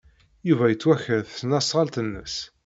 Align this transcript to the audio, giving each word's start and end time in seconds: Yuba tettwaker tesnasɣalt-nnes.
Yuba 0.47 0.65
tettwaker 0.71 1.21
tesnasɣalt-nnes. 1.23 2.35